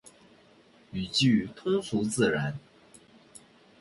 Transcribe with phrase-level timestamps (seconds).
[0.93, 2.57] 语句通俗自然